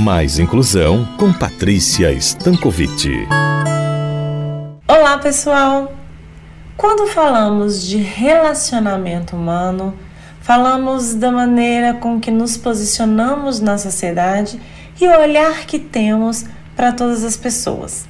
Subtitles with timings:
[0.00, 3.28] Mais Inclusão com Patrícia Stankovic.
[4.88, 5.92] Olá, pessoal!
[6.74, 9.94] Quando falamos de relacionamento humano,
[10.40, 14.58] falamos da maneira com que nos posicionamos na sociedade
[14.98, 18.08] e o olhar que temos para todas as pessoas.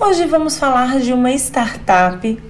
[0.00, 2.42] Hoje vamos falar de uma startup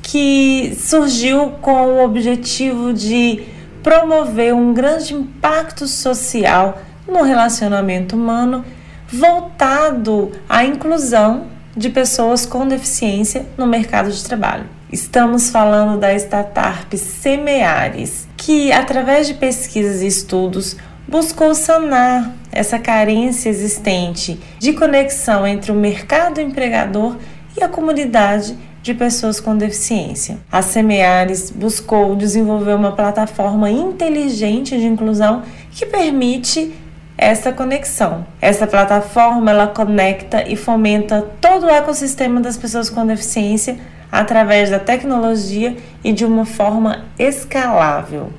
[0.00, 3.42] que surgiu com o objetivo de
[3.82, 8.64] promover um grande impacto social no relacionamento humano
[9.08, 11.46] voltado à inclusão
[11.76, 14.64] de pessoas com deficiência no mercado de trabalho.
[14.90, 23.48] Estamos falando da startup Semeares, que através de pesquisas e estudos buscou sanar essa carência
[23.48, 27.16] existente de conexão entre o mercado empregador
[27.56, 30.38] e a comunidade de pessoas com deficiência.
[30.50, 36.72] A Semeares buscou desenvolver uma plataforma inteligente de inclusão que permite
[37.16, 38.26] essa conexão.
[38.40, 43.78] Essa plataforma ela conecta e fomenta todo o ecossistema das pessoas com deficiência
[44.10, 48.32] através da tecnologia e de uma forma escalável.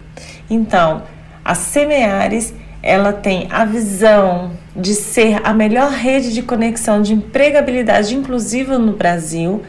[0.50, 1.04] Então,
[1.44, 8.16] a Semeares ela tem a visão de ser a melhor rede de conexão de empregabilidade
[8.16, 9.64] inclusiva no Brasil.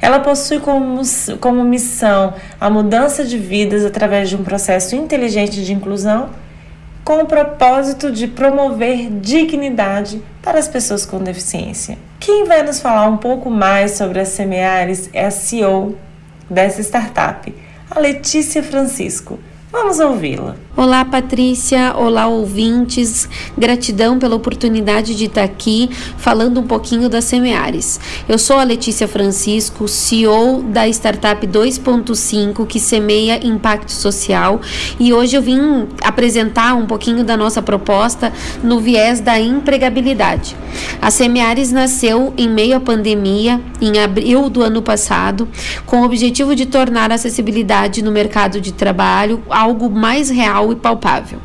[0.00, 1.00] Ela possui como,
[1.40, 6.30] como missão a mudança de vidas através de um processo inteligente de inclusão
[7.04, 11.98] com o propósito de promover dignidade para as pessoas com deficiência.
[12.18, 15.96] Quem vai nos falar um pouco mais sobre a Semeares é a CEO
[16.48, 17.54] dessa startup,
[17.90, 19.38] a Letícia Francisco.
[19.72, 20.56] Vamos ouvi-la.
[20.76, 21.94] Olá, Patrícia.
[21.96, 23.28] Olá, ouvintes.
[23.58, 27.98] Gratidão pela oportunidade de estar aqui falando um pouquinho da Semeares.
[28.28, 34.60] Eu sou a Letícia Francisco, CEO da startup 2.5 que semeia impacto social
[34.98, 38.32] e hoje eu vim apresentar um pouquinho da nossa proposta
[38.62, 40.56] no viés da empregabilidade.
[41.02, 45.48] A Semeares nasceu em meio à pandemia, em abril do ano passado,
[45.84, 50.76] com o objetivo de tornar a acessibilidade no mercado de trabalho algo mais real e
[50.76, 51.38] palpável,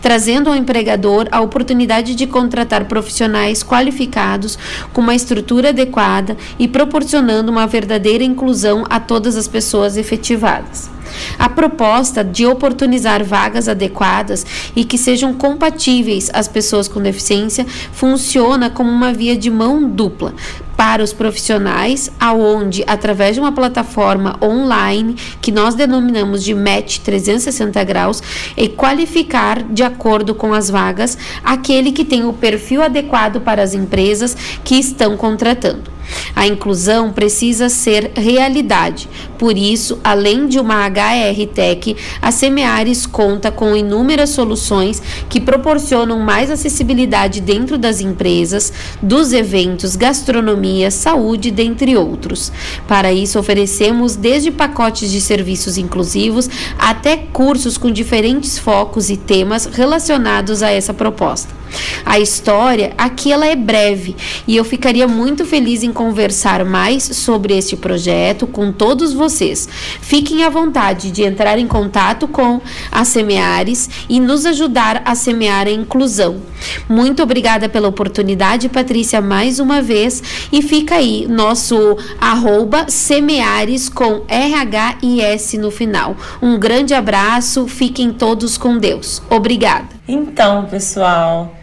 [0.00, 4.58] trazendo ao empregador a oportunidade de contratar profissionais qualificados
[4.92, 10.90] com uma estrutura adequada e proporcionando uma verdadeira inclusão a todas as pessoas efetivadas.
[11.38, 18.70] A proposta de oportunizar vagas adequadas e que sejam compatíveis às pessoas com deficiência funciona
[18.70, 20.34] como uma via de mão dupla,
[20.76, 27.84] para os profissionais, aonde através de uma plataforma online que nós denominamos de Match 360
[27.84, 28.22] graus
[28.56, 33.74] e qualificar de acordo com as vagas aquele que tem o perfil adequado para as
[33.74, 35.93] empresas que estão contratando.
[36.34, 39.08] A inclusão precisa ser realidade.
[39.38, 46.18] Por isso, além de uma HR Tech, a Semeares conta com inúmeras soluções que proporcionam
[46.18, 48.72] mais acessibilidade dentro das empresas,
[49.02, 52.52] dos eventos, gastronomia, saúde, dentre outros.
[52.88, 56.48] Para isso, oferecemos desde pacotes de serviços inclusivos
[56.78, 61.64] até cursos com diferentes focos e temas relacionados a essa proposta.
[62.04, 64.14] A história aqui ela é breve
[64.46, 69.66] e eu ficaria muito feliz em conversar mais sobre este projeto com todos vocês.
[70.02, 72.60] Fiquem à vontade de entrar em contato com
[72.92, 76.42] a Semeares e nos ajudar a semear a inclusão.
[76.88, 80.22] Muito obrigada pela oportunidade, Patrícia, mais uma vez.
[80.52, 86.16] E fica aí nosso arroba semeares com RH e S no final.
[86.42, 89.22] Um grande abraço, fiquem todos com Deus.
[89.30, 89.88] Obrigada.
[90.06, 91.54] Então, pessoal.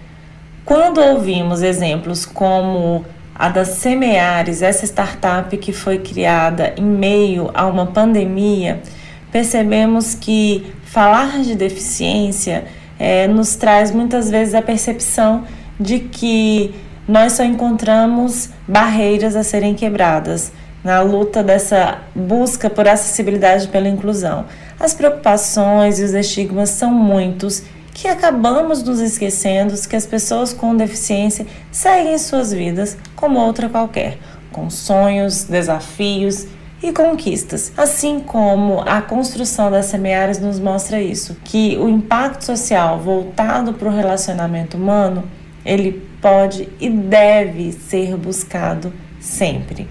[0.63, 3.03] Quando ouvimos exemplos como
[3.41, 8.83] a da Semeares, essa startup que foi criada em meio a uma pandemia,
[9.31, 12.65] percebemos que falar de deficiência
[12.99, 15.43] é, nos traz muitas vezes a percepção
[15.79, 16.71] de que
[17.07, 20.51] nós só encontramos barreiras a serem quebradas
[20.83, 24.45] na luta dessa busca por acessibilidade pela inclusão.
[24.79, 27.63] As preocupações e os estigmas são muitos
[27.93, 34.17] que acabamos nos esquecendo que as pessoas com deficiência seguem suas vidas como outra qualquer,
[34.51, 36.47] com sonhos, desafios
[36.81, 37.71] e conquistas.
[37.77, 43.89] Assim como a construção das semeares nos mostra isso, que o impacto social voltado para
[43.89, 45.23] o relacionamento humano,
[45.65, 49.87] ele pode e deve ser buscado sempre.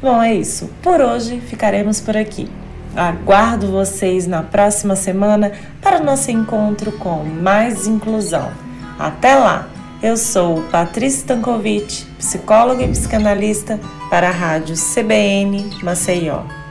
[0.00, 0.70] Bom, é isso.
[0.82, 2.48] Por hoje ficaremos por aqui.
[2.96, 8.50] Aguardo vocês na próxima semana para o nosso encontro com mais inclusão.
[8.98, 9.68] Até lá!
[10.02, 13.80] Eu sou Patrícia Stankovic, psicóloga e psicanalista
[14.10, 16.63] para a Rádio CBN Maceió.